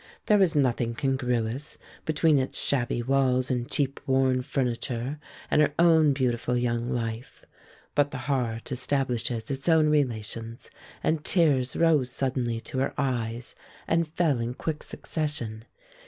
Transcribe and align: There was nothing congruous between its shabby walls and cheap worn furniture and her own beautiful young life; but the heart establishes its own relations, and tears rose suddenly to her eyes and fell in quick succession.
There 0.25 0.39
was 0.39 0.55
nothing 0.55 0.95
congruous 0.95 1.77
between 2.05 2.39
its 2.39 2.59
shabby 2.59 3.03
walls 3.03 3.51
and 3.51 3.69
cheap 3.69 3.99
worn 4.07 4.41
furniture 4.41 5.19
and 5.51 5.61
her 5.61 5.75
own 5.77 6.11
beautiful 6.11 6.57
young 6.57 6.89
life; 6.89 7.45
but 7.93 8.09
the 8.09 8.17
heart 8.25 8.71
establishes 8.71 9.51
its 9.51 9.69
own 9.69 9.89
relations, 9.89 10.71
and 11.03 11.23
tears 11.23 11.75
rose 11.75 12.09
suddenly 12.09 12.59
to 12.61 12.79
her 12.79 12.95
eyes 12.97 13.53
and 13.87 14.07
fell 14.07 14.39
in 14.39 14.55
quick 14.55 14.81
succession. 14.81 15.65